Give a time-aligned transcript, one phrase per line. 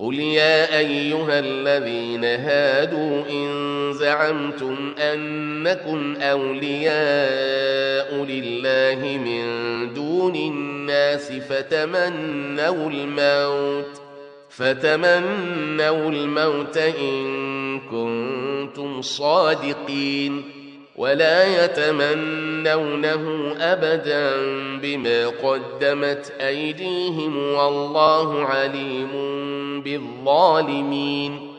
[0.00, 9.44] قل يا أيها الذين هادوا إن زعمتم أنكم أولياء لله من
[9.94, 14.00] دون الناس فتمنوا الموت
[14.50, 20.42] فتمنوا الموت إن كنتم صادقين
[20.96, 24.30] ولا يتمنونه أبدا
[24.82, 29.10] بما قدمت أيديهم والله عليم
[29.82, 31.50] بالظالمين.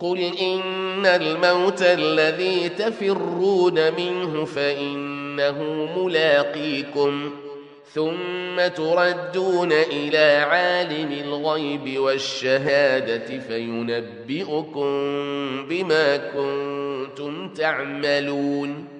[0.00, 7.30] قل إن الموت الذي تفرون منه فإنه ملاقيكم
[7.92, 14.90] ثم تردون إلى عالم الغيب والشهادة فينبئكم
[15.68, 18.99] بما كنتم تعملون.